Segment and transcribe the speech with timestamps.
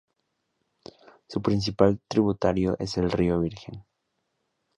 [1.27, 3.85] Su principal tributario es el río Virgen.